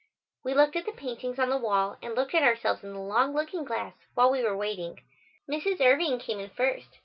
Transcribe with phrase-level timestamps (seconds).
[0.43, 3.35] We looked at the paintings on the wall and looked at ourselves in the long
[3.35, 4.97] looking glass, while we were waiting.
[5.47, 5.79] Mrs.
[5.79, 6.97] Irving came in first.